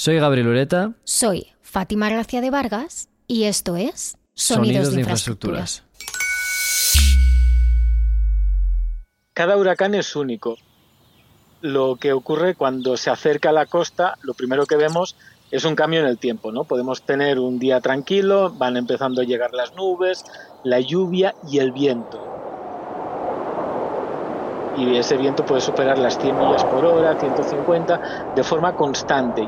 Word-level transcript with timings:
Soy 0.00 0.18
Gabriel 0.18 0.48
Ureta. 0.48 0.94
Soy 1.04 1.48
Fátima 1.60 2.08
Gracia 2.08 2.40
de 2.40 2.48
Vargas 2.48 3.10
y 3.26 3.44
esto 3.44 3.76
es 3.76 4.16
Sonidos, 4.32 4.94
de, 4.94 5.00
infraestructuras. 5.00 5.82
Cada 9.34 9.58
huracán 9.58 9.94
es 9.94 10.16
único. 10.16 10.56
Lo 11.60 11.96
que 11.96 12.14
ocurre 12.14 12.54
cuando 12.54 12.96
se 12.96 13.10
acerca 13.10 13.50
a 13.50 13.52
la 13.52 13.66
costa, 13.66 14.16
lo 14.22 14.32
primero 14.32 14.64
que 14.64 14.76
vemos 14.76 15.16
es 15.50 15.66
un 15.66 15.74
cambio 15.74 16.00
en 16.00 16.06
el 16.06 16.16
tiempo, 16.16 16.50
¿no? 16.50 16.64
Podemos 16.64 17.02
tener 17.02 17.38
un 17.38 17.58
día 17.58 17.82
tranquilo, 17.82 18.54
van 18.56 18.78
empezando 18.78 19.20
a 19.20 19.24
llegar 19.24 19.52
las 19.52 19.74
nubes, 19.74 20.24
la 20.64 20.80
lluvia 20.80 21.34
y 21.46 21.58
el 21.58 21.72
viento. 21.72 22.26
Y 24.78 24.96
ese 24.96 25.18
viento 25.18 25.44
puede 25.44 25.60
superar 25.60 25.98
las 25.98 26.18
100 26.18 26.38
millas 26.38 26.64
por 26.64 26.86
hora, 26.86 27.20
150, 27.20 28.32
de 28.34 28.42
forma 28.42 28.74
constante. 28.74 29.46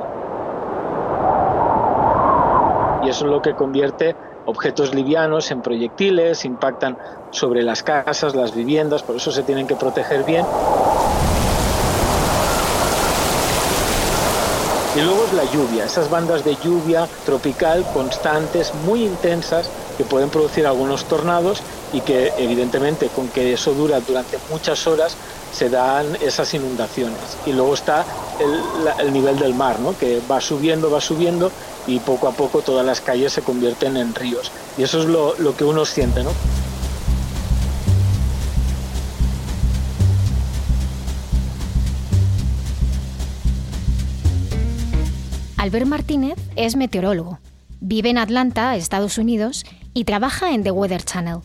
Y 3.05 3.09
eso 3.09 3.25
es 3.25 3.31
lo 3.31 3.43
que 3.43 3.55
convierte 3.55 4.15
objetos 4.47 4.95
livianos 4.95 5.51
en 5.51 5.63
proyectiles, 5.63 6.45
impactan 6.45 6.97
sobre 7.31 7.63
las 7.63 7.83
casas, 7.83 8.35
las 8.35 8.55
viviendas, 8.55 9.03
por 9.03 9.17
eso 9.17 9.31
se 9.31 9.43
tienen 9.43 9.67
que 9.67 9.77
proteger 9.77 10.25
bien. 10.25 10.45
Y 14.95 15.01
luego 15.01 15.25
es 15.25 15.33
la 15.33 15.45
lluvia, 15.45 15.85
esas 15.87 16.11
bandas 16.11 16.45
de 16.45 16.55
lluvia 16.57 17.09
tropical 17.25 17.83
constantes, 17.95 18.75
muy 18.87 19.05
intensas, 19.05 19.71
que 19.97 20.05
pueden 20.05 20.31
producir 20.31 20.67
algunos 20.67 21.05
tornados 21.05 21.63
y 21.93 22.01
que 22.01 22.33
evidentemente 22.39 23.09
con 23.09 23.29
que 23.29 23.53
eso 23.53 23.75
dura 23.75 24.01
durante 24.01 24.39
muchas 24.51 24.87
horas 24.87 25.17
se 25.53 25.69
dan 25.69 26.17
esas 26.21 26.53
inundaciones. 26.55 27.19
Y 27.47 27.53
luego 27.53 27.75
está 27.75 28.05
el, 28.41 29.07
el 29.07 29.13
nivel 29.13 29.39
del 29.39 29.55
mar, 29.55 29.79
¿no? 29.81 29.97
que 29.97 30.21
va 30.31 30.41
subiendo, 30.41 30.91
va 30.91 31.01
subiendo 31.01 31.51
y 31.87 31.99
poco 32.01 32.29
a 32.29 32.33
poco 32.33 32.63
todas 32.63 32.87
las 32.87 33.01
calles 33.01 33.33
se 33.33 33.43
convierten 33.43 33.97
en 33.97 34.15
ríos. 34.15 34.51
Y 34.79 34.83
eso 34.83 35.01
es 35.01 35.07
lo, 35.07 35.35
lo 35.39 35.57
que 35.57 35.65
uno 35.65 35.85
siente, 35.85 36.23
¿no? 36.23 36.31
Albert 45.63 45.87
Martínez 45.87 46.39
es 46.57 46.75
meteorólogo. 46.75 47.39
Vive 47.85 48.11
en 48.11 48.19
Atlanta, 48.19 48.77
Estados 48.77 49.19
Unidos, 49.19 49.65
y 49.93 50.05
trabaja 50.05 50.55
en 50.55 50.63
The 50.63 50.71
Weather 50.71 51.03
Channel. 51.03 51.39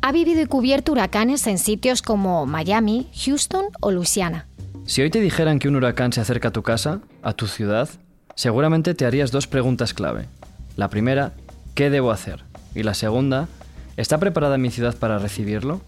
Ha 0.00 0.12
vivido 0.12 0.40
y 0.40 0.46
cubierto 0.46 0.92
huracanes 0.92 1.48
en 1.48 1.58
sitios 1.58 2.00
como 2.00 2.46
Miami, 2.46 3.08
Houston 3.24 3.64
o 3.80 3.90
Louisiana. 3.90 4.46
Si 4.86 5.02
hoy 5.02 5.10
te 5.10 5.20
dijeran 5.20 5.58
que 5.58 5.66
un 5.66 5.74
huracán 5.74 6.12
se 6.12 6.20
acerca 6.20 6.48
a 6.48 6.52
tu 6.52 6.62
casa, 6.62 7.00
a 7.24 7.32
tu 7.32 7.48
ciudad, 7.48 7.88
seguramente 8.36 8.94
te 8.94 9.04
harías 9.04 9.32
dos 9.32 9.48
preguntas 9.48 9.94
clave. 9.94 10.26
La 10.76 10.88
primera, 10.88 11.32
¿qué 11.74 11.90
debo 11.90 12.12
hacer? 12.12 12.44
Y 12.76 12.84
la 12.84 12.94
segunda, 12.94 13.48
¿está 13.96 14.18
preparada 14.18 14.58
mi 14.58 14.70
ciudad 14.70 14.94
para 14.94 15.18
recibirlo? 15.18 15.80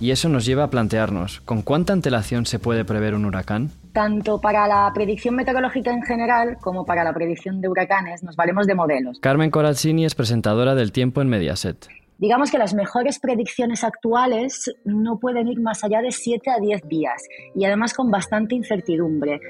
Y 0.00 0.10
eso 0.10 0.28
nos 0.28 0.44
lleva 0.44 0.64
a 0.64 0.70
plantearnos, 0.70 1.42
¿con 1.44 1.62
cuánta 1.62 1.92
antelación 1.92 2.44
se 2.44 2.58
puede 2.58 2.84
prever 2.84 3.14
un 3.14 3.24
huracán? 3.24 3.70
Tanto 3.92 4.40
para 4.40 4.66
la 4.66 4.90
predicción 4.94 5.34
meteorológica 5.34 5.92
en 5.92 6.02
general 6.02 6.56
como 6.60 6.84
para 6.84 7.04
la 7.04 7.12
predicción 7.12 7.60
de 7.60 7.68
huracanes 7.68 8.22
nos 8.22 8.36
valemos 8.36 8.66
de 8.66 8.74
modelos. 8.74 9.18
Carmen 9.20 9.50
Corazzini 9.50 10.04
es 10.04 10.14
presentadora 10.14 10.74
del 10.74 10.92
Tiempo 10.92 11.20
en 11.20 11.28
Mediaset. 11.28 11.88
Digamos 12.18 12.50
que 12.50 12.58
las 12.58 12.74
mejores 12.74 13.20
predicciones 13.20 13.84
actuales 13.84 14.74
no 14.84 15.18
pueden 15.18 15.46
ir 15.48 15.60
más 15.60 15.84
allá 15.84 16.02
de 16.02 16.10
7 16.10 16.50
a 16.50 16.58
10 16.60 16.88
días 16.88 17.22
y 17.54 17.64
además 17.64 17.94
con 17.94 18.10
bastante 18.10 18.54
incertidumbre. 18.56 19.40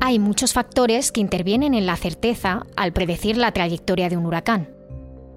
Hay 0.00 0.18
muchos 0.18 0.52
factores 0.52 1.12
que 1.12 1.20
intervienen 1.20 1.72
en 1.72 1.86
la 1.86 1.96
certeza 1.96 2.66
al 2.76 2.92
predecir 2.92 3.38
la 3.38 3.52
trayectoria 3.52 4.10
de 4.10 4.18
un 4.18 4.26
huracán 4.26 4.68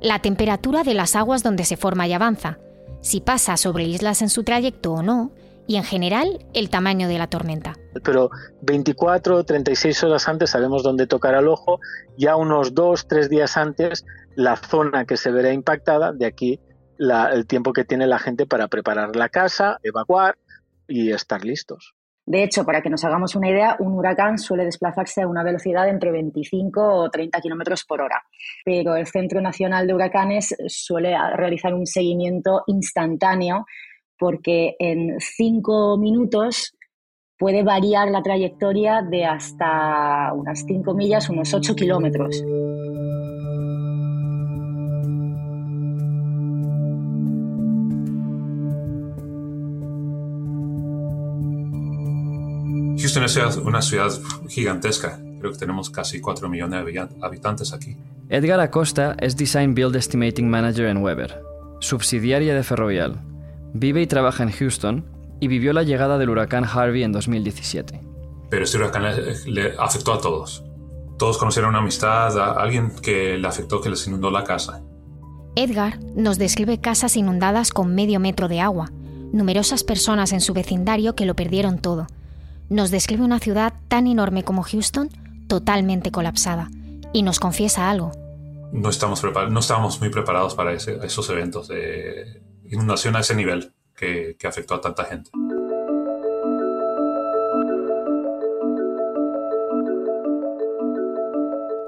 la 0.02 0.20
temperatura 0.20 0.84
de 0.84 0.94
las 0.94 1.16
aguas 1.16 1.43
donde 1.43 1.64
se 1.64 1.77
forma 1.77 2.08
y 2.08 2.14
avanza, 2.14 2.60
si 3.02 3.22
pasa 3.22 3.58
sobre 3.58 3.86
islas 3.86 4.22
en 4.22 4.30
su 4.30 4.43
trayecto 4.43 4.93
o 4.93 5.04
no, 5.04 5.32
y 5.67 5.76
en 5.76 5.83
general 5.83 6.45
el 6.54 6.70
tamaño 6.70 7.08
de 7.08 7.17
la 7.17 7.28
tormenta. 7.28 7.73
Pero 8.04 8.30
24 8.61 9.36
o 9.36 9.44
36 9.44 10.04
horas 10.05 10.28
antes 10.28 10.50
sabemos 10.50 10.83
dónde 10.83 11.08
tocar 11.08 11.36
el 11.36 11.48
ojo, 11.48 11.80
ya 12.17 12.36
unos 12.36 12.73
2 12.73 13.08
3 13.08 13.30
días 13.30 13.58
antes 13.58 14.05
la 14.36 14.55
zona 14.55 15.05
que 15.05 15.17
se 15.17 15.32
verá 15.32 15.52
impactada, 15.52 16.14
de 16.14 16.26
aquí 16.26 16.60
el 17.00 17.45
tiempo 17.45 17.73
que 17.73 17.86
tiene 17.86 18.08
la 18.08 18.17
gente 18.17 18.45
para 18.48 18.67
preparar 18.67 19.16
la 19.16 19.30
casa, 19.30 19.78
evacuar 19.83 20.38
y 20.88 21.11
estar 21.11 21.44
listos. 21.44 21.94
De 22.26 22.44
hecho, 22.44 22.66
para 22.66 22.82
que 22.82 22.89
nos 22.89 23.05
hagamos 23.05 23.36
una 23.36 23.49
idea, 23.49 23.78
un 23.80 23.94
huracán 23.94 24.38
suele 24.38 24.66
desplazarse 24.66 25.22
a 25.22 25.28
una 25.28 25.44
velocidad 25.44 25.86
de 25.86 25.92
entre 25.92 26.11
25 26.11 26.82
o 26.82 27.10
30 27.10 27.39
kilómetros 27.39 27.86
por 27.86 28.02
hora. 28.02 28.22
Pero 28.66 28.98
el 28.98 29.08
Centro 29.08 29.39
Nacional 29.42 29.88
de 29.88 29.94
Huracanes 29.94 30.54
suele 30.67 31.16
realizar 31.36 31.73
un 31.73 31.86
seguimiento 31.86 32.64
instantáneo 32.67 33.66
porque 34.20 34.76
en 34.80 35.20
cinco 35.20 35.98
minutos 35.98 36.73
puede 37.38 37.64
variar 37.64 38.10
la 38.10 38.22
trayectoria 38.22 39.02
de 39.02 39.26
hasta 39.26 40.33
unas 40.33 40.64
5 40.66 40.94
millas, 40.94 41.30
unos 41.30 41.54
8 41.54 41.76
kilómetros. 41.76 42.44
Houston 52.99 53.23
es 53.23 53.58
una 53.58 53.82
ciudad 53.82 54.11
gigantesca. 54.49 55.20
Creo 55.39 55.52
que 55.52 55.58
tenemos 55.60 55.89
casi 55.89 56.20
4 56.20 56.49
millones 56.49 56.84
de 56.84 57.08
habitantes 57.22 57.72
aquí. 57.72 57.95
Edgar 58.28 58.60
Acosta 58.60 59.16
es 59.20 59.38
Design 59.38 59.76
Build 59.76 59.95
Estimating 59.95 60.49
Manager 60.49 60.88
en 60.88 60.98
Weber, 60.98 61.42
subsidiaria 61.80 62.55
de 62.55 62.64
Ferrovial. 62.64 63.36
Vive 63.80 64.02
y 64.02 64.08
trabaja 64.08 64.43
en 64.43 64.52
Houston 64.52 65.05
y 65.39 65.48
vivió 65.48 65.73
la 65.73 65.83
llegada 65.83 66.17
del 66.17 66.30
huracán 66.30 66.65
Harvey 66.65 67.04
en 67.04 67.11
2017. 67.11 68.02
Pero 68.49 68.64
este 68.64 68.77
huracán 68.77 69.04
le, 69.45 69.73
afectó 69.77 70.14
a 70.14 70.21
todos. 70.21 70.64
Todos 71.17 71.38
conocieron 71.38 71.70
una 71.70 71.80
amistad, 71.80 72.37
a 72.39 72.54
alguien 72.54 72.92
que 73.02 73.37
le 73.37 73.48
afectó, 73.48 73.82
que 73.82 73.89
les 73.89 74.05
inundó 74.08 74.32
la 74.32 74.43
casa. 74.43 74.82
Edgar 75.55 75.99
nos 76.16 76.37
describe 76.37 76.80
casas 76.80 77.17
inundadas 77.17 77.71
con 77.71 77.93
medio 77.93 78.20
metro 78.20 78.48
de 78.48 78.61
agua, 78.61 78.92
numerosas 79.32 79.83
personas 79.83 80.32
en 80.32 80.42
su 80.42 80.54
vecindario 80.54 81.16
que 81.16 81.26
lo 81.26 81.36
perdieron 81.36 81.80
todo 81.80 82.08
nos 82.70 82.92
describe 82.92 83.23
una 83.23 83.39
ciudad 83.39 83.73
tan 83.87 84.08
enorme 84.08 84.43
como 84.43 84.64
Houston 84.64 85.10
totalmente 85.48 86.11
colapsada 86.11 86.70
y 87.14 87.23
nos 87.23 87.39
confiesa 87.39 87.89
algo. 87.89 88.11
No 88.73 88.89
estamos, 88.89 89.23
no 89.23 89.60
estábamos 89.60 89.99
muy 90.02 90.10
preparados 90.10 90.55
para 90.55 90.73
esos 90.73 91.30
eventos 91.30 91.70
de 91.70 92.42
inundación 92.70 93.16
a 93.16 93.20
ese 93.20 93.36
nivel 93.36 93.73
que, 93.95 94.36
que 94.39 94.48
afectó 94.48 94.76
a 94.76 94.82
tanta 94.82 95.05
gente. 95.05 95.32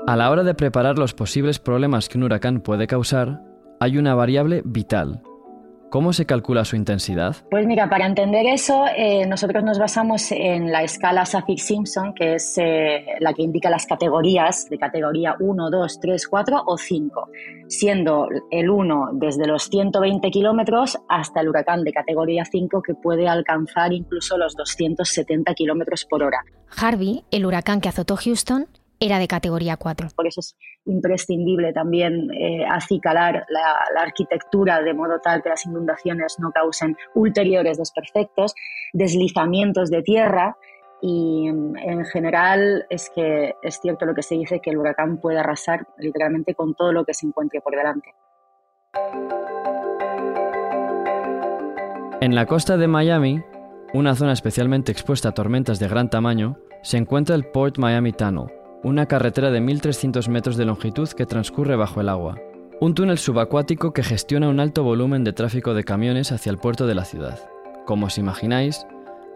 A 0.08 0.16
la 0.16 0.32
hora 0.32 0.44
de 0.44 0.56
preparar 0.56 0.98
los 0.98 1.14
posibles 1.14 1.60
problemas 1.60 2.10
que 2.10 2.18
un 2.18 2.24
huracán 2.24 2.62
puede 2.62 2.88
causar, 2.88 3.44
hay 3.80 4.00
una 4.00 4.16
variable 4.16 4.64
vital, 4.66 5.22
¿Cómo 5.90 6.14
se 6.14 6.26
calcula 6.28 6.66
su 6.66 6.76
intensidad? 6.76 7.36
Pues 7.50 7.66
mira, 7.66 7.90
para 7.90 8.06
entender 8.06 8.46
eso, 8.46 8.86
eh, 8.96 9.26
nosotros 9.26 9.64
nos 9.64 9.80
basamos 9.80 10.32
en 10.32 10.72
la 10.72 10.84
escala 10.84 11.26
Saffir-Simpson, 11.26 12.14
que 12.14 12.36
es 12.36 12.58
eh, 12.58 13.06
la 13.20 13.34
que 13.34 13.42
indica 13.42 13.72
las 13.72 13.88
categorías 13.88 14.70
de 14.70 14.78
categoría 14.78 15.36
1, 15.40 15.70
2, 15.72 16.00
3, 16.00 16.28
4 16.28 16.64
o 16.68 16.78
5, 16.78 17.30
siendo 17.68 18.28
el 18.52 18.70
1 18.70 19.10
desde 19.14 19.48
los 19.48 19.64
120 19.64 20.30
kilómetros 20.30 21.00
hasta 21.10 21.42
el 21.42 21.50
huracán 21.50 21.84
de 21.84 21.92
categoría 21.92 22.46
5 22.46 22.84
que 22.84 22.94
puede 22.94 23.28
alcanzar 23.28 23.92
incluso 23.92 24.38
los 24.38 24.56
270 24.56 25.54
kilómetros 25.56 26.06
por 26.06 26.22
hora. 26.22 26.44
Harvey, 26.78 27.24
el 27.32 27.48
huracán 27.48 27.82
que 27.82 27.90
azotó 27.90 28.16
Houston, 28.16 28.68
era 29.00 29.20
de 29.20 29.28
categoría 29.28 29.78
4. 29.78 30.08
Por 30.16 30.28
eso 30.28 30.42
es 30.42 30.56
imprescindible 30.86 31.74
también 31.74 32.30
eh, 32.34 32.66
acicalar 32.70 33.46
la, 33.50 34.02
arquitectura 34.02 34.82
de 34.82 34.94
modo 34.94 35.20
tal 35.20 35.42
que 35.42 35.50
las 35.50 35.66
inundaciones 35.66 36.38
no 36.40 36.52
causen 36.52 36.98
ulteriores 37.14 37.78
desperfectos, 37.78 38.54
deslizamientos 38.94 39.90
de 39.90 40.02
tierra 40.02 40.58
y 41.02 41.48
en 41.48 42.06
general 42.06 42.86
es 42.90 43.10
que 43.16 43.56
es 43.62 43.80
cierto 43.80 44.06
lo 44.06 44.14
que 44.14 44.22
se 44.22 44.36
dice 44.36 44.60
que 44.60 44.72
el 44.72 44.78
huracán 44.78 45.20
puede 45.22 45.40
arrasar 45.40 45.88
literalmente 45.98 46.56
con 46.56 46.76
todo 46.76 46.92
lo 46.92 47.06
que 47.06 47.14
se 47.14 47.26
encuentre 47.26 47.62
por 47.62 47.76
delante. 47.76 48.14
En 52.22 52.36
la 52.36 52.46
costa 52.46 52.76
de 52.76 52.88
Miami, 52.88 53.42
una 53.94 54.14
zona 54.16 54.34
especialmente 54.34 54.92
expuesta 54.92 55.30
a 55.30 55.34
tormentas 55.34 55.80
de 55.80 55.88
gran 55.88 56.10
tamaño, 56.10 56.58
se 56.82 56.98
encuentra 56.98 57.36
el 57.36 57.46
Port 57.46 57.78
Miami 57.78 58.12
Tunnel, 58.12 58.48
una 58.84 59.08
carretera 59.08 59.52
de 59.52 59.62
1.300 59.62 60.28
metros 60.30 60.58
de 60.58 60.66
longitud 60.66 61.10
que 61.10 61.26
transcurre 61.26 61.76
bajo 61.76 62.02
el 62.02 62.10
agua. 62.10 62.40
Un 62.80 62.96
túnel 62.96 63.18
subacuático 63.18 63.92
que 63.92 64.04
gestiona 64.04 64.48
un 64.48 64.60
alto 64.60 64.84
volumen 64.84 65.24
de 65.24 65.34
tráfico 65.34 65.74
de 65.74 65.84
camiones 65.84 66.32
hacia 66.32 66.50
el 66.52 66.58
puerto 66.58 66.88
de 66.88 66.96
la 66.96 67.04
ciudad. 67.04 67.40
Como 67.86 68.06
os 68.06 68.18
imagináis, 68.18 68.86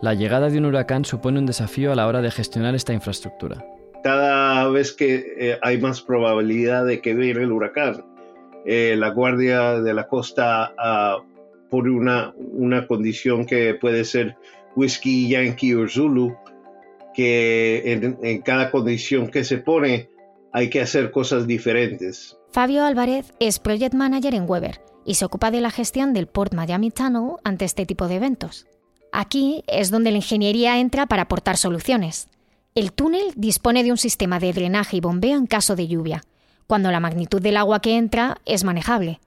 La 0.04 0.13
llegada 0.13 0.50
de 0.50 0.57
un 0.57 0.66
huracán 0.66 1.06
supone 1.06 1.40
un 1.40 1.45
desafío 1.45 1.94
a 1.94 1.95
la 1.95 2.07
hora 2.07 2.22
de 2.22 2.30
gestionar 2.30 2.75
esta 2.75 2.92
infraestructura. 2.92 3.66
Cada 4.04 4.68
vez 4.68 4.92
que 4.92 5.34
eh, 5.40 5.57
hay 5.62 5.80
más 5.80 6.01
probabilidad 6.01 6.86
de 6.86 7.00
que 7.00 7.13
venga 7.13 7.42
el 7.42 7.54
huracán, 7.54 8.04
eh, 8.66 8.95
la 8.98 9.12
Guardia 9.12 9.80
de 9.80 9.94
la 9.94 10.10
Costa 10.10 10.74
uh, 10.78 11.24
por 11.69 11.88
una, 11.88 12.34
una 12.36 12.86
condición 12.86 13.45
que 13.45 13.75
puede 13.75 14.04
ser 14.04 14.36
whisky, 14.75 15.30
yankee 15.30 15.74
o 15.74 15.88
zulu, 15.88 16.36
que 17.13 17.94
en, 17.94 18.18
en 18.21 18.42
cada 18.42 18.71
condición 18.71 19.30
que 19.30 19.44
se 19.44 19.57
pone 19.57 20.10
hay 20.51 20.69
que 20.69 20.81
hacer 20.81 21.12
cosas 21.12 21.48
diferentes. 21.48 22.38
Fabio 22.51 22.86
Álvarez 22.86 23.33
es 23.39 23.60
Project 23.60 23.95
Manager 23.95 24.36
en 24.36 24.48
Weber 24.48 24.81
y 25.06 25.15
se 25.15 25.25
ocupa 25.25 25.51
de 25.51 25.62
la 25.62 25.71
gestión 25.71 26.13
del 26.13 26.27
Port 26.27 26.54
Miami 26.54 26.92
Tunnel 26.92 27.38
ante 27.44 27.65
este 27.65 27.86
tipo 27.86 28.07
de 28.07 28.15
eventos. 28.15 28.68
Aquí 29.12 29.63
es 29.68 29.92
donde 29.92 30.12
la 30.12 30.18
ingeniería 30.18 30.80
entra 30.80 31.06
para 31.06 31.24
aportar 31.24 31.57
soluciones. 31.57 32.30
El 32.75 32.92
túnel 32.92 33.33
dispone 33.36 33.83
de 33.83 33.92
un 33.92 33.98
sistema 33.98 34.39
de 34.39 34.54
drenaje 34.54 34.98
y 34.98 35.01
bombeo 35.01 35.38
en 35.38 35.45
caso 35.45 35.75
de 35.75 35.88
lluvia, 35.88 36.24
cuando 36.66 36.92
la 36.92 37.00
magnitud 37.00 37.42
del 37.42 37.57
agua 37.57 37.81
que 37.81 37.98
entra 37.98 38.38
es 38.45 38.63
manejable. 38.63 39.19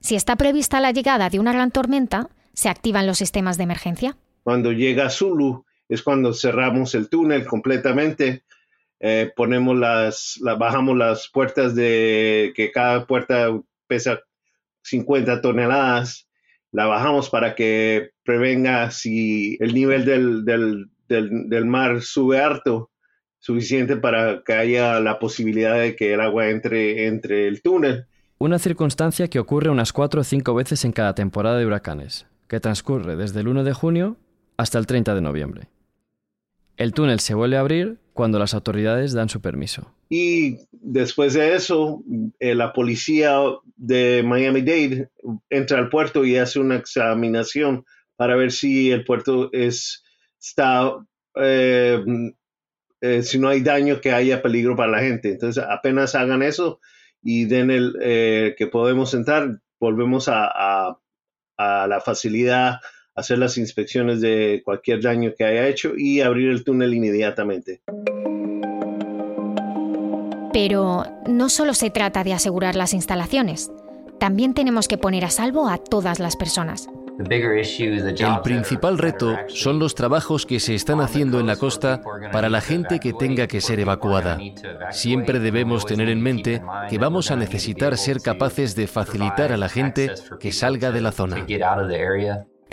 Si 0.00 0.14
está 0.14 0.36
prevista 0.36 0.80
la 0.80 0.92
llegada 0.92 1.30
de 1.30 1.40
una 1.40 1.52
gran 1.52 1.70
tormenta, 1.70 2.28
se 2.52 2.68
activan 2.68 3.06
los 3.06 3.18
sistemas 3.18 3.56
de 3.56 3.64
emergencia. 3.64 4.16
Cuando 4.44 4.70
llega 4.70 5.10
Zulu 5.10 5.64
es 5.88 6.02
cuando 6.02 6.32
cerramos 6.32 6.94
el 6.94 7.08
túnel 7.08 7.46
completamente, 7.46 8.44
eh, 9.00 9.32
ponemos 9.36 9.76
las, 9.76 10.40
bajamos 10.58 10.96
las 10.96 11.28
puertas 11.28 11.74
de 11.74 12.52
que 12.54 12.70
cada 12.70 13.06
puerta 13.06 13.48
pesa 13.86 14.20
50 14.82 15.40
toneladas, 15.40 16.28
la 16.72 16.86
bajamos 16.86 17.30
para 17.30 17.54
que 17.54 18.10
prevenga 18.24 18.90
si 18.90 19.56
el 19.60 19.74
nivel 19.74 20.04
del, 20.04 20.44
del, 20.44 20.90
del, 21.06 21.64
mar 21.66 22.02
sube 22.02 22.40
harto, 22.40 22.90
suficiente 23.38 23.96
para 23.96 24.42
que 24.42 24.54
haya 24.54 24.98
la 25.00 25.18
posibilidad 25.18 25.78
de 25.78 25.94
que 25.94 26.14
el 26.14 26.20
agua 26.20 26.48
entre, 26.48 27.06
entre 27.06 27.46
el 27.46 27.62
túnel. 27.62 28.06
Una 28.38 28.58
circunstancia 28.58 29.28
que 29.28 29.38
ocurre 29.38 29.70
unas 29.70 29.92
cuatro 29.92 30.22
o 30.22 30.24
cinco 30.24 30.54
veces 30.54 30.84
en 30.84 30.92
cada 30.92 31.14
temporada 31.14 31.58
de 31.58 31.66
huracanes, 31.66 32.26
que 32.48 32.58
transcurre 32.58 33.16
desde 33.16 33.40
el 33.40 33.48
1 33.48 33.64
de 33.64 33.72
junio 33.72 34.16
hasta 34.56 34.78
el 34.78 34.86
30 34.86 35.14
de 35.14 35.20
noviembre. 35.20 35.68
El 36.76 36.92
túnel 36.92 37.20
se 37.20 37.34
vuelve 37.34 37.56
a 37.56 37.60
abrir 37.60 37.98
cuando 38.12 38.38
las 38.38 38.54
autoridades 38.54 39.12
dan 39.12 39.28
su 39.28 39.40
permiso. 39.40 39.92
Y 40.08 40.58
después 40.70 41.34
de 41.34 41.54
eso, 41.54 42.02
eh, 42.38 42.54
la 42.54 42.72
policía 42.72 43.38
de 43.76 44.22
Miami-Dade 44.24 45.10
entra 45.50 45.78
al 45.78 45.88
puerto 45.88 46.24
y 46.24 46.36
hace 46.36 46.60
una 46.60 46.76
examinación 46.76 47.84
para 48.16 48.36
ver 48.36 48.52
si 48.52 48.90
el 48.90 49.04
puerto 49.04 49.50
es, 49.52 50.04
está, 50.40 50.92
eh, 51.36 52.04
eh, 53.00 53.22
si 53.22 53.38
no 53.38 53.48
hay 53.48 53.60
daño 53.60 54.00
que 54.00 54.12
haya 54.12 54.42
peligro 54.42 54.76
para 54.76 54.92
la 54.92 55.00
gente. 55.00 55.32
Entonces, 55.32 55.64
apenas 55.68 56.14
hagan 56.14 56.42
eso 56.42 56.80
y 57.22 57.46
den 57.46 57.70
el 57.70 57.94
que 58.56 58.66
podemos 58.66 59.14
entrar, 59.14 59.60
volvemos 59.80 60.28
a 60.28 60.98
la 61.58 62.02
facilidad 62.04 62.80
hacer 63.14 63.38
las 63.38 63.58
inspecciones 63.58 64.20
de 64.20 64.62
cualquier 64.64 65.00
daño 65.00 65.32
que 65.36 65.44
haya 65.44 65.68
hecho 65.68 65.92
y 65.96 66.20
abrir 66.20 66.50
el 66.50 66.64
túnel 66.64 66.94
inmediatamente. 66.94 67.80
Pero 70.52 71.04
no 71.26 71.48
solo 71.48 71.74
se 71.74 71.90
trata 71.90 72.22
de 72.22 72.32
asegurar 72.32 72.76
las 72.76 72.94
instalaciones, 72.94 73.70
también 74.20 74.54
tenemos 74.54 74.86
que 74.88 74.98
poner 74.98 75.24
a 75.24 75.30
salvo 75.30 75.68
a 75.68 75.78
todas 75.78 76.20
las 76.20 76.36
personas. 76.36 76.88
El 77.18 78.40
principal 78.42 78.98
reto 78.98 79.36
son 79.48 79.78
los 79.78 79.94
trabajos 79.94 80.46
que 80.46 80.58
se 80.58 80.74
están 80.74 81.00
haciendo 81.00 81.38
en 81.38 81.46
la 81.46 81.56
costa 81.56 82.00
para 82.32 82.48
la 82.48 82.60
gente 82.60 82.98
que 82.98 83.12
tenga 83.12 83.46
que 83.46 83.60
ser 83.60 83.78
evacuada. 83.78 84.38
Siempre 84.90 85.38
debemos 85.38 85.86
tener 85.86 86.08
en 86.08 86.20
mente 86.20 86.60
que 86.90 86.98
vamos 86.98 87.30
a 87.30 87.36
necesitar 87.36 87.96
ser 87.96 88.20
capaces 88.20 88.74
de 88.74 88.88
facilitar 88.88 89.52
a 89.52 89.56
la 89.56 89.68
gente 89.68 90.10
que 90.40 90.50
salga 90.50 90.90
de 90.90 91.00
la 91.00 91.12
zona. 91.12 91.46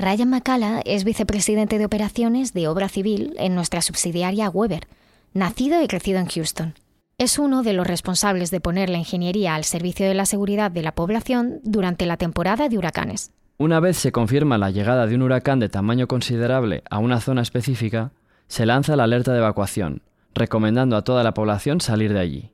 Ryan 0.02 0.32
McCalla 0.32 0.82
es 0.84 1.04
vicepresidente 1.04 1.78
de 1.78 1.86
operaciones 1.86 2.54
de 2.54 2.68
obra 2.68 2.90
civil 2.90 3.36
en 3.38 3.54
nuestra 3.54 3.84
subsidiaria 3.84 4.50
Weber, 4.50 4.88
nacido 5.36 5.80
y 5.84 5.88
crecido 5.88 6.18
en 6.18 6.26
Houston. 6.26 6.74
Es 7.20 7.38
uno 7.38 7.62
de 7.62 7.74
los 7.74 7.86
responsables 7.86 8.50
de 8.50 8.62
poner 8.62 8.90
la 8.90 8.98
ingeniería 8.98 9.54
al 9.54 9.64
servicio 9.64 10.08
de 10.08 10.16
la 10.16 10.26
seguridad 10.26 10.72
de 10.72 10.82
la 10.82 10.94
población 10.94 11.60
durante 11.64 12.08
la 12.08 12.18
temporada 12.18 12.68
de 12.68 12.80
huracanes. 12.80 13.32
Una 13.60 13.80
vez 13.80 13.96
se 13.96 14.12
confirma 14.12 14.58
la 14.58 14.72
llegada 14.72 15.06
de 15.06 15.14
un 15.14 15.22
huracán 15.22 15.60
de 15.60 15.70
tamaño 15.70 16.08
considerable 16.08 16.82
a 16.90 16.98
una 16.98 17.22
zona 17.22 17.44
específica, 17.44 18.12
se 18.48 18.66
lanza 18.66 18.96
la 18.96 19.04
alerta 19.04 19.34
de 19.34 19.38
evacuación, 19.38 20.02
recomendando 20.34 20.98
a 20.98 21.04
toda 21.04 21.22
la 21.22 21.36
población 21.36 21.80
salir 21.80 22.12
de 22.12 22.22
allí. 22.22 22.52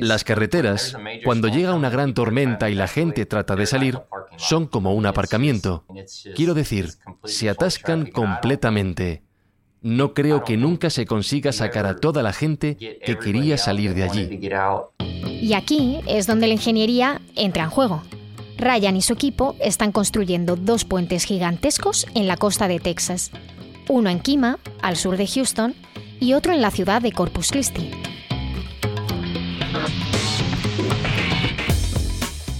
Las 0.00 0.24
carreteras, 0.24 0.96
cuando 1.24 1.48
llega 1.48 1.74
una 1.74 1.90
gran 1.90 2.14
tormenta 2.14 2.70
y 2.70 2.74
la 2.74 2.86
gente 2.86 3.26
trata 3.26 3.56
de 3.56 3.66
salir, 3.66 4.00
son 4.36 4.66
como 4.66 4.94
un 4.94 5.06
aparcamiento. 5.06 5.84
Quiero 6.34 6.54
decir, 6.54 6.90
se 7.24 7.48
atascan 7.48 8.06
completamente. 8.06 9.22
No 9.82 10.14
creo 10.14 10.44
que 10.44 10.56
nunca 10.56 10.90
se 10.90 11.06
consiga 11.06 11.52
sacar 11.52 11.86
a 11.86 11.96
toda 11.96 12.22
la 12.22 12.32
gente 12.32 12.76
que 12.76 13.18
quería 13.18 13.58
salir 13.58 13.94
de 13.94 14.04
allí. 14.04 14.40
Y 15.24 15.52
aquí 15.54 16.00
es 16.06 16.26
donde 16.26 16.46
la 16.46 16.54
ingeniería 16.54 17.20
entra 17.34 17.64
en 17.64 17.70
juego. 17.70 18.02
Ryan 18.58 18.96
y 18.96 19.02
su 19.02 19.12
equipo 19.12 19.54
están 19.60 19.92
construyendo 19.92 20.56
dos 20.56 20.84
puentes 20.84 21.24
gigantescos 21.24 22.06
en 22.14 22.26
la 22.26 22.36
costa 22.36 22.68
de 22.68 22.80
Texas. 22.80 23.30
Uno 23.88 24.08
en 24.08 24.20
Kima, 24.20 24.58
al 24.82 24.96
sur 24.96 25.16
de 25.16 25.26
Houston, 25.26 25.74
y 26.20 26.32
otro 26.32 26.52
en 26.52 26.62
la 26.62 26.70
ciudad 26.70 27.02
de 27.02 27.12
Corpus 27.12 27.50
Christi. 27.50 27.90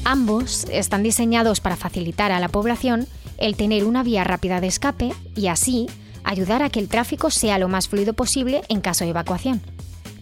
Ambos 0.08 0.68
están 0.70 1.02
diseñados 1.02 1.58
para 1.58 1.74
facilitar 1.74 2.30
a 2.30 2.38
la 2.38 2.46
población 2.46 3.08
el 3.38 3.56
tener 3.56 3.84
una 3.84 4.04
vía 4.04 4.22
rápida 4.22 4.60
de 4.60 4.68
escape 4.68 5.12
y 5.34 5.48
así 5.48 5.88
ayudar 6.22 6.62
a 6.62 6.70
que 6.70 6.78
el 6.78 6.86
tráfico 6.86 7.28
sea 7.28 7.58
lo 7.58 7.66
más 7.66 7.88
fluido 7.88 8.12
posible 8.12 8.62
en 8.68 8.80
caso 8.80 9.02
de 9.02 9.10
evacuación. 9.10 9.62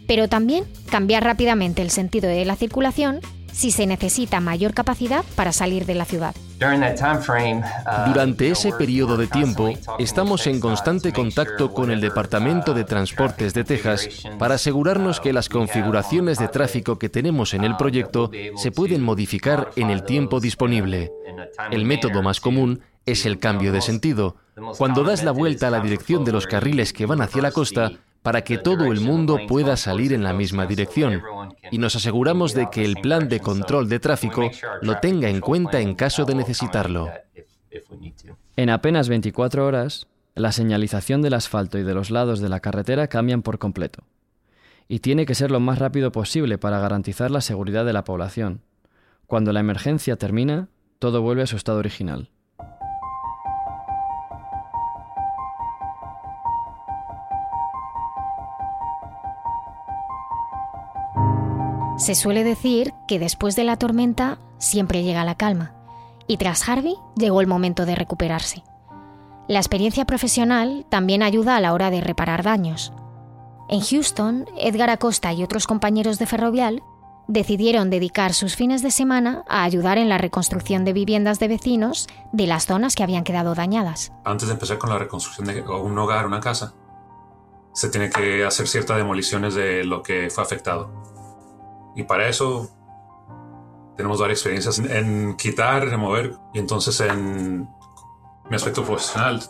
Pero 0.07 0.27
también 0.27 0.65
cambiar 0.89 1.23
rápidamente 1.23 1.83
el 1.83 1.91
sentido 1.91 2.31
de 2.31 2.47
la 2.47 2.57
circulación 2.57 3.21
si 3.55 3.71
se 3.71 3.87
necesita 3.87 4.41
mayor 4.41 4.75
capacidad 4.75 5.25
para 5.37 5.53
salir 5.53 5.87
de 5.87 5.95
la 5.95 6.05
ciudad. 6.05 6.35
Uh, 6.61 8.09
Durante 8.09 8.51
ese 8.51 8.73
periodo 8.73 9.17
de 9.17 9.27
tiempo, 9.27 9.73
estamos 9.99 10.47
en 10.47 10.61
constante 10.61 11.13
contacto 11.13 11.73
con 11.73 11.91
el 11.91 12.01
Departamento 12.01 12.75
de 12.75 12.85
Transportes 12.85 13.55
de 13.55 13.65
Texas 13.65 14.09
para 14.39 14.57
asegurarnos 14.57 15.21
que 15.21 15.33
las 15.33 15.49
configuraciones 15.49 16.39
de 16.39 16.49
tráfico 16.49 16.99
que 16.99 17.09
tenemos 17.09 17.55
en 17.55 17.65
el 17.65 17.77
proyecto 17.77 18.31
se 18.57 18.71
pueden 18.71 19.03
modificar 19.03 19.71
en 19.77 19.91
el 19.91 20.05
tiempo 20.05 20.41
disponible. 20.41 21.13
El 21.71 21.85
método 21.85 22.23
más 22.23 22.41
común 22.41 22.81
es 23.07 23.27
el 23.27 23.39
cambio 23.39 23.73
de 23.73 23.81
sentido. 23.81 24.37
Cuando 24.79 25.05
das 25.05 25.23
la 25.23 25.33
vuelta 25.33 25.69
a 25.69 25.71
la 25.71 25.81
dirección 25.81 26.25
de 26.25 26.33
los 26.33 26.47
carriles 26.47 26.93
que 26.93 27.07
van 27.07 27.21
hacia 27.21 27.43
la 27.43 27.53
costa, 27.53 27.93
para 28.23 28.43
que 28.43 28.57
todo 28.57 28.87
el 28.87 29.01
mundo 29.01 29.39
pueda 29.47 29.77
salir 29.77 30.15
en 30.15 30.25
la 30.25 30.33
misma 30.33 30.65
dirección 30.65 31.23
y 31.71 31.79
nos 31.79 31.97
aseguramos 31.97 32.55
de 32.55 32.69
que 32.71 32.85
el 32.85 32.97
plan 32.97 33.29
de 33.29 33.41
control 33.41 33.89
de 33.89 34.01
tráfico 34.01 34.51
lo 34.83 34.99
tenga 34.99 35.29
en 35.29 35.41
cuenta 35.41 35.81
en 35.81 35.95
caso 35.95 36.25
de 36.25 36.35
necesitarlo. 36.35 37.11
En 38.57 38.71
apenas 38.71 39.09
24 39.09 39.67
horas, 39.67 40.07
la 40.35 40.53
señalización 40.53 41.23
del 41.23 41.35
asfalto 41.35 41.79
y 41.79 41.83
de 41.83 41.95
los 41.95 42.11
lados 42.11 42.41
de 42.41 42.49
la 42.49 42.61
carretera 42.61 43.09
cambian 43.09 43.43
por 43.43 43.59
completo. 43.59 44.05
Y 44.89 44.99
tiene 44.99 45.27
que 45.27 45.35
ser 45.35 45.51
lo 45.51 45.61
más 45.61 45.79
rápido 45.79 46.13
posible 46.13 46.59
para 46.59 46.79
garantizar 46.79 47.31
la 47.31 47.41
seguridad 47.41 47.85
de 47.85 47.93
la 47.93 48.05
población. 48.05 48.61
Cuando 49.27 49.53
la 49.53 49.61
emergencia 49.61 50.17
termina, 50.17 50.69
todo 50.99 51.23
vuelve 51.23 51.43
a 51.43 51.47
su 51.47 51.57
estado 51.57 51.79
original. 51.79 52.31
Se 62.05 62.15
suele 62.15 62.45
decir 62.45 62.93
que 63.09 63.19
después 63.19 63.57
de 63.57 63.65
la 63.65 63.79
tormenta 63.79 64.37
siempre 64.59 65.03
llega 65.03 65.25
la 65.25 65.37
calma, 65.37 65.73
y 66.27 66.37
tras 66.37 66.69
Harvey 66.69 66.97
llegó 67.17 67.41
el 67.41 67.47
momento 67.47 67.87
de 67.87 67.95
recuperarse. 67.95 68.63
La 69.49 69.59
experiencia 69.59 70.05
profesional 70.05 70.85
también 70.91 71.23
ayuda 71.23 71.57
a 71.57 71.63
la 71.63 71.73
hora 71.73 71.91
de 71.91 72.03
reparar 72.03 72.43
daños. 72.43 72.93
En 73.71 73.81
Houston, 73.81 74.45
Edgar 74.59 74.91
Acosta 74.91 75.33
y 75.33 75.43
otros 75.43 75.67
compañeros 75.67 76.19
de 76.19 76.27
Ferrovial 76.27 76.83
decidieron 77.27 77.89
dedicar 77.89 78.35
sus 78.35 78.55
fines 78.55 78.83
de 78.83 78.91
semana 78.91 79.43
a 79.49 79.63
ayudar 79.63 79.97
en 79.97 80.11
la 80.11 80.19
reconstrucción 80.19 80.85
de 80.85 80.93
viviendas 80.93 81.39
de 81.39 81.49
vecinos 81.49 82.07
de 82.33 82.47
las 82.47 82.67
zonas 82.67 82.97
que 82.97 83.03
habían 83.03 83.25
quedado 83.25 83.55
dañadas. 83.55 84.13
Antes 84.27 84.49
de 84.49 84.53
empezar 84.53 84.77
con 84.77 84.91
la 84.91 84.99
reconstrucción 84.99 85.47
de 85.47 85.63
un 85.63 85.99
hogar, 85.99 86.27
una 86.27 86.41
casa, 86.41 86.75
se 87.73 87.89
tiene 87.89 88.11
que 88.11 88.45
hacer 88.45 88.69
ciertas 88.69 88.99
demoliciones 88.99 89.55
de 89.55 89.85
lo 89.85 90.03
que 90.03 90.29
fue 90.29 90.45
afectado. 90.45 91.15
Y 91.95 92.05
para 92.05 92.29
eso 92.29 92.71
tenemos 93.97 94.21
varias 94.21 94.39
experiencias 94.39 94.79
en 94.79 95.37
quitar, 95.37 95.87
remover. 95.87 96.37
Y 96.53 96.59
entonces 96.59 97.01
en 97.01 97.69
mi 98.51 98.57
aspecto 98.57 98.85
profesional 98.85 99.41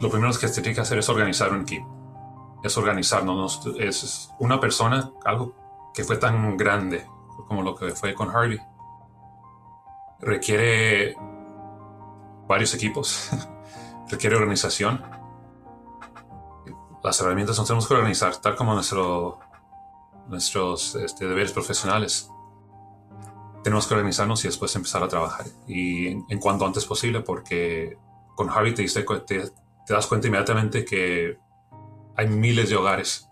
lo 0.00 0.10
primero 0.10 0.32
que 0.32 0.48
se 0.48 0.62
tiene 0.62 0.74
que 0.74 0.80
hacer 0.80 0.98
es 0.98 1.08
organizar 1.08 1.52
un 1.52 1.62
equipo. 1.62 1.88
Es 2.62 2.76
organizarnos. 2.76 3.66
Es 3.78 4.30
una 4.38 4.60
persona, 4.60 5.12
algo 5.24 5.54
que 5.94 6.04
fue 6.04 6.16
tan 6.16 6.56
grande 6.56 7.06
como 7.48 7.62
lo 7.62 7.74
que 7.74 7.90
fue 7.90 8.14
con 8.14 8.30
Harvey. 8.30 8.60
Requiere 10.20 11.16
varios 12.46 12.74
equipos. 12.74 13.30
requiere 14.08 14.36
organización. 14.36 15.02
Las 17.02 17.20
herramientas 17.20 17.56
nos 17.58 17.66
tenemos 17.66 17.86
que 17.86 17.94
organizar, 17.94 18.36
tal 18.36 18.56
como 18.56 18.74
nuestro, 18.74 19.38
nuestros 20.28 20.94
este, 20.94 21.26
deberes 21.26 21.52
profesionales. 21.52 22.30
Tenemos 23.64 23.86
que 23.86 23.94
organizarnos 23.94 24.44
y 24.44 24.48
después 24.48 24.74
empezar 24.76 25.02
a 25.02 25.08
trabajar. 25.08 25.46
Y 25.66 26.06
en, 26.08 26.38
cuanto 26.38 26.64
antes 26.64 26.84
posible, 26.84 27.20
porque 27.20 27.96
con 28.36 28.48
Harvey 28.50 28.74
te, 28.74 28.86
te, 28.86 29.50
te 29.86 29.94
das 29.94 30.06
cuenta 30.06 30.28
inmediatamente 30.28 30.84
que 30.84 31.38
hay 32.16 32.28
miles 32.28 32.70
de 32.70 32.76
hogares. 32.76 33.28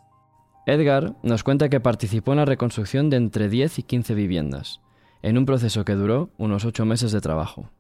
Edgar 0.66 1.14
nos 1.22 1.44
cuenta 1.44 1.68
que 1.68 1.78
participó 1.78 2.32
en 2.32 2.38
la 2.38 2.44
reconstrucción 2.44 3.08
de 3.08 3.18
entre 3.18 3.48
10 3.48 3.78
y 3.78 3.82
15 3.84 4.14
viviendas, 4.14 4.80
en 5.22 5.38
un 5.38 5.46
proceso 5.46 5.84
que 5.84 5.94
duró 5.94 6.30
unos 6.38 6.64
8 6.64 6.84
meses 6.84 7.12
de 7.12 7.20
trabajo. 7.20 7.70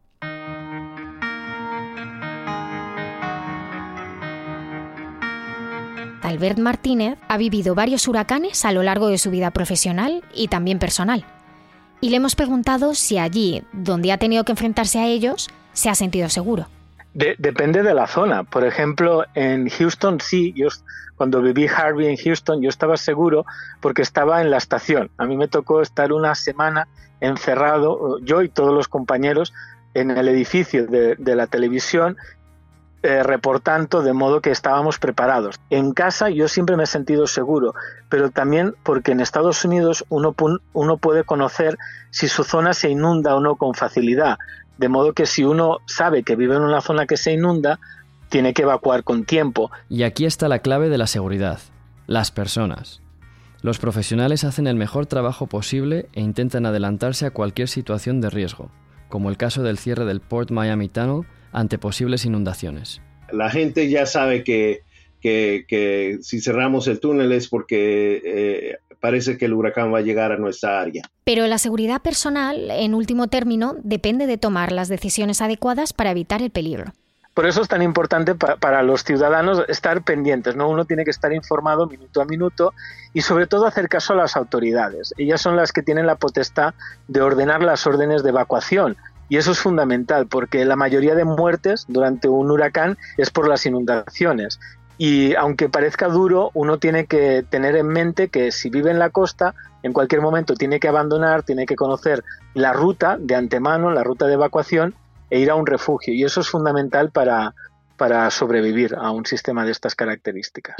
Albert 6.26 6.58
Martínez 6.58 7.18
ha 7.28 7.38
vivido 7.38 7.74
varios 7.74 8.08
huracanes 8.08 8.64
a 8.64 8.72
lo 8.72 8.82
largo 8.82 9.08
de 9.08 9.18
su 9.18 9.30
vida 9.30 9.50
profesional 9.52 10.24
y 10.34 10.48
también 10.48 10.78
personal. 10.78 11.24
Y 12.00 12.10
le 12.10 12.16
hemos 12.16 12.34
preguntado 12.34 12.94
si 12.94 13.16
allí, 13.16 13.62
donde 13.72 14.12
ha 14.12 14.18
tenido 14.18 14.44
que 14.44 14.52
enfrentarse 14.52 14.98
a 14.98 15.06
ellos, 15.06 15.48
se 15.72 15.88
ha 15.88 15.94
sentido 15.94 16.28
seguro 16.28 16.68
depende 17.38 17.82
de 17.82 17.94
la 17.94 18.06
zona. 18.06 18.44
Por 18.44 18.64
ejemplo, 18.64 19.24
en 19.34 19.70
Houston 19.70 20.20
sí, 20.20 20.52
yo 20.54 20.68
cuando 21.16 21.40
viví 21.40 21.66
Harvey 21.66 22.08
en 22.08 22.16
Houston 22.16 22.60
yo 22.60 22.68
estaba 22.68 22.98
seguro 22.98 23.46
porque 23.80 24.02
estaba 24.02 24.42
en 24.42 24.50
la 24.50 24.58
estación. 24.58 25.10
A 25.16 25.24
mí 25.24 25.36
me 25.36 25.48
tocó 25.48 25.80
estar 25.80 26.12
una 26.12 26.34
semana 26.34 26.88
encerrado, 27.20 28.18
yo 28.20 28.42
y 28.42 28.50
todos 28.50 28.74
los 28.74 28.88
compañeros, 28.88 29.54
en 29.94 30.10
el 30.10 30.28
edificio 30.28 30.86
de, 30.86 31.16
la 31.18 31.46
televisión 31.46 32.18
eh, 33.02 33.22
reportando 33.22 34.02
de 34.02 34.12
modo 34.12 34.40
que 34.40 34.50
estábamos 34.50 34.98
preparados. 34.98 35.60
En 35.70 35.92
casa 35.92 36.30
yo 36.30 36.48
siempre 36.48 36.76
me 36.76 36.84
he 36.84 36.86
sentido 36.86 37.26
seguro, 37.26 37.74
pero 38.08 38.30
también 38.30 38.74
porque 38.82 39.12
en 39.12 39.20
Estados 39.20 39.64
Unidos 39.64 40.04
uno, 40.08 40.34
uno 40.72 40.96
puede 40.96 41.22
conocer 41.22 41.78
si 42.10 42.26
su 42.26 42.42
zona 42.42 42.72
se 42.72 42.90
inunda 42.90 43.36
o 43.36 43.40
no 43.40 43.56
con 43.56 43.74
facilidad. 43.74 44.38
De 44.78 44.88
modo 44.88 45.12
que 45.12 45.26
si 45.26 45.44
uno 45.44 45.78
sabe 45.86 46.22
que 46.22 46.36
vive 46.36 46.56
en 46.56 46.62
una 46.62 46.80
zona 46.80 47.06
que 47.06 47.16
se 47.16 47.32
inunda, 47.32 47.78
tiene 48.28 48.54
que 48.54 48.62
evacuar 48.62 49.04
con 49.04 49.24
tiempo. 49.24 49.70
Y 49.88 50.02
aquí 50.02 50.24
está 50.24 50.48
la 50.48 50.58
clave 50.58 50.88
de 50.88 50.98
la 50.98 51.06
seguridad, 51.06 51.60
las 52.06 52.30
personas. 52.30 53.02
Los 53.62 53.78
profesionales 53.78 54.44
hacen 54.44 54.66
el 54.66 54.76
mejor 54.76 55.06
trabajo 55.06 55.46
posible 55.46 56.08
e 56.12 56.20
intentan 56.20 56.66
adelantarse 56.66 57.26
a 57.26 57.30
cualquier 57.30 57.68
situación 57.68 58.20
de 58.20 58.30
riesgo, 58.30 58.70
como 59.08 59.28
el 59.28 59.36
caso 59.36 59.62
del 59.62 59.78
cierre 59.78 60.04
del 60.04 60.20
Port 60.20 60.50
Miami 60.50 60.88
Tunnel 60.88 61.26
ante 61.52 61.78
posibles 61.78 62.24
inundaciones. 62.24 63.00
La 63.32 63.50
gente 63.50 63.88
ya 63.88 64.06
sabe 64.06 64.44
que, 64.44 64.82
que, 65.20 66.18
si 66.22 66.40
cerramos 66.40 66.86
el 66.86 67.00
túnel 67.00 67.32
es 67.32 67.48
porque 67.48 68.22
eh, 68.24 68.76
parece 69.00 69.36
que 69.36 69.46
el 69.46 69.54
huracán 69.54 69.92
va 69.92 69.98
a 69.98 70.02
llegar 70.02 70.32
a 70.32 70.36
nuestra 70.36 70.80
área. 70.80 71.02
Pero 71.24 71.46
la 71.46 71.58
seguridad 71.58 72.02
personal, 72.02 72.70
en 72.70 72.94
último 72.94 73.26
término, 73.28 73.76
depende 73.82 74.26
de 74.26 74.38
tomar 74.38 74.72
las 74.72 74.88
decisiones 74.88 75.40
adecuadas 75.40 75.92
para 75.92 76.10
evitar 76.10 76.42
el 76.42 76.50
peligro. 76.50 76.92
Por 77.36 77.46
eso 77.46 77.60
es 77.60 77.68
tan 77.68 77.82
importante 77.82 78.34
para, 78.34 78.82
los 78.82 79.04
ciudadanos 79.04 79.62
estar 79.68 80.02
pendientes, 80.02 80.56
¿no? 80.56 80.70
Uno 80.70 80.86
tiene 80.86 81.04
que 81.04 81.10
estar 81.10 81.34
informado 81.34 81.86
minuto 81.86 82.22
a 82.22 82.24
minuto 82.24 82.72
y 83.12 83.20
sobre 83.20 83.46
todo 83.46 83.66
hacer 83.66 83.90
caso 83.90 84.14
a 84.14 84.16
las 84.16 84.36
autoridades. 84.36 85.12
Ellas 85.18 85.42
son 85.42 85.54
las 85.54 85.70
que 85.70 85.82
tienen 85.82 86.06
la 86.06 86.14
potestad 86.14 86.72
de 87.08 87.20
ordenar 87.20 87.62
las 87.62 87.86
órdenes 87.86 88.22
de 88.22 88.30
evacuación. 88.30 88.96
Y 89.28 89.36
eso 89.38 89.52
es 89.52 89.58
fundamental 89.58 90.26
porque 90.26 90.64
la 90.64 90.76
mayoría 90.76 91.14
de 91.14 91.24
muertes 91.24 91.84
durante 91.88 92.28
un 92.28 92.50
huracán 92.50 92.96
es 93.16 93.30
por 93.30 93.48
las 93.48 93.66
inundaciones. 93.66 94.60
Y 94.98 95.34
aunque 95.34 95.68
parezca 95.68 96.08
duro, 96.08 96.50
uno 96.54 96.78
tiene 96.78 97.06
que 97.06 97.44
tener 97.48 97.76
en 97.76 97.88
mente 97.88 98.28
que 98.28 98.50
si 98.50 98.70
vive 98.70 98.90
en 98.90 98.98
la 98.98 99.10
costa, 99.10 99.54
en 99.82 99.92
cualquier 99.92 100.22
momento 100.22 100.54
tiene 100.54 100.80
que 100.80 100.88
abandonar, 100.88 101.42
tiene 101.42 101.66
que 101.66 101.76
conocer 101.76 102.24
la 102.54 102.72
ruta 102.72 103.18
de 103.20 103.34
antemano, 103.34 103.90
la 103.90 104.02
ruta 104.02 104.26
de 104.26 104.34
evacuación 104.34 104.94
e 105.28 105.40
ir 105.40 105.50
a 105.50 105.54
un 105.54 105.66
refugio. 105.66 106.14
Y 106.14 106.24
eso 106.24 106.40
es 106.40 106.48
fundamental 106.48 107.10
para, 107.10 107.54
para 107.96 108.30
sobrevivir 108.30 108.94
a 108.94 109.10
un 109.10 109.26
sistema 109.26 109.64
de 109.64 109.72
estas 109.72 109.94
características. 109.94 110.76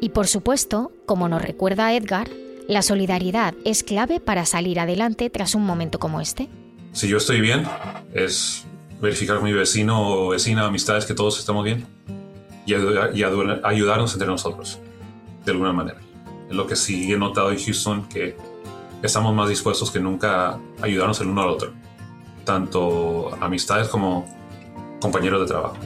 Y 0.00 0.08
por 0.08 0.26
supuesto, 0.26 0.92
como 1.06 1.28
nos 1.28 1.42
recuerda 1.42 1.92
Edgar, 1.92 2.28
la 2.72 2.82
solidaridad 2.82 3.54
es 3.64 3.82
clave 3.82 4.18
para 4.18 4.46
salir 4.46 4.80
adelante 4.80 5.30
tras 5.30 5.54
un 5.54 5.64
momento 5.64 5.98
como 5.98 6.20
este. 6.20 6.48
Si 6.92 7.08
yo 7.08 7.18
estoy 7.18 7.40
bien, 7.40 7.64
es 8.14 8.64
verificar 9.00 9.36
con 9.36 9.44
mi 9.44 9.52
vecino 9.52 10.00
o 10.00 10.28
vecina, 10.30 10.66
amistades, 10.66 11.04
que 11.04 11.14
todos 11.14 11.38
estamos 11.38 11.64
bien 11.64 11.86
y, 12.66 12.74
ayudarnos 12.74 14.12
entre 14.12 14.28
nosotros, 14.28 14.78
de 15.44 15.52
alguna 15.52 15.72
manera. 15.72 15.98
Es 16.48 16.54
lo 16.54 16.66
que 16.66 16.76
sí 16.76 17.12
he 17.12 17.18
notado 17.18 17.50
en 17.50 17.58
Houston, 17.58 18.08
que 18.08 18.36
estamos 19.02 19.34
más 19.34 19.48
dispuestos 19.48 19.90
que 19.90 20.00
nunca 20.00 20.50
a 20.50 20.60
ayudarnos 20.82 21.20
el 21.20 21.28
uno 21.28 21.42
al 21.42 21.48
otro, 21.48 21.72
tanto 22.44 23.36
amistades 23.40 23.88
como 23.88 24.26
compañeros 25.00 25.40
de 25.40 25.46
trabajo. 25.46 25.76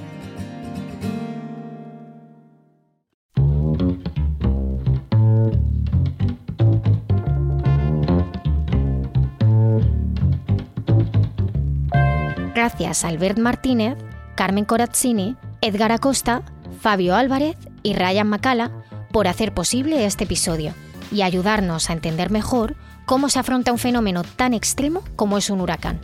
Gracias 12.66 13.04
a 13.04 13.08
Albert 13.08 13.38
Martínez, 13.38 13.96
Carmen 14.34 14.64
Corazzini, 14.64 15.36
Edgar 15.60 15.92
Acosta, 15.92 16.42
Fabio 16.80 17.14
Álvarez 17.14 17.56
y 17.84 17.94
Ryan 17.94 18.26
Macala 18.26 18.72
por 19.12 19.28
hacer 19.28 19.54
posible 19.54 20.04
este 20.04 20.24
episodio 20.24 20.74
y 21.12 21.22
ayudarnos 21.22 21.88
a 21.88 21.92
entender 21.92 22.32
mejor 22.32 22.74
cómo 23.04 23.28
se 23.28 23.38
afronta 23.38 23.70
un 23.70 23.78
fenómeno 23.78 24.24
tan 24.24 24.52
extremo 24.52 25.04
como 25.14 25.38
es 25.38 25.48
un 25.48 25.60
huracán. 25.60 26.00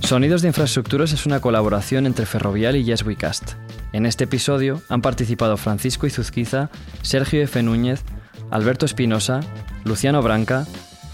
Sonidos 0.00 0.42
de 0.42 0.48
Infraestructuras 0.48 1.12
es 1.12 1.24
una 1.24 1.40
colaboración 1.40 2.04
entre 2.04 2.26
Ferrovial 2.26 2.76
y 2.76 2.84
Yes 2.84 3.02
We 3.02 3.16
Cast. 3.16 3.52
En 3.94 4.04
este 4.04 4.24
episodio 4.24 4.82
han 4.90 5.00
participado 5.00 5.56
Francisco 5.56 6.06
Izuzquiza, 6.06 6.68
Sergio 7.00 7.40
F. 7.40 7.62
Núñez, 7.62 8.02
Alberto 8.50 8.84
Espinosa, 8.84 9.40
Luciano 9.84 10.20
Branca, 10.20 10.66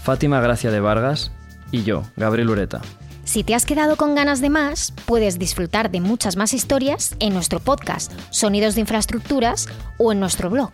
Fátima 0.03 0.41
Gracia 0.41 0.69
de 0.69 0.81
Vargas 0.81 1.31
y 1.71 1.83
yo, 1.83 2.03
Gabriel 2.17 2.49
Ureta. 2.49 2.81
Si 3.23 3.43
te 3.43 3.55
has 3.55 3.65
quedado 3.65 3.95
con 3.95 4.15
ganas 4.15 4.41
de 4.41 4.49
más, 4.49 4.93
puedes 5.05 5.39
disfrutar 5.39 5.91
de 5.91 6.01
muchas 6.01 6.35
más 6.35 6.53
historias 6.53 7.15
en 7.19 7.33
nuestro 7.33 7.59
podcast 7.59 8.11
Sonidos 8.29 8.75
de 8.75 8.81
Infraestructuras 8.81 9.67
o 9.97 10.11
en 10.11 10.19
nuestro 10.19 10.49
blog. 10.49 10.71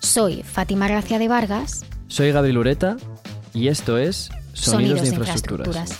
Soy 0.00 0.42
Fátima 0.42 0.88
Gracia 0.88 1.18
de 1.18 1.28
Vargas. 1.28 1.84
Soy 2.08 2.32
Gabriel 2.32 2.58
Ureta 2.58 2.96
y 3.52 3.68
esto 3.68 3.98
es 3.98 4.30
Sonidos, 4.54 5.02
de, 5.02 5.08
infraestructuras. 5.08 5.98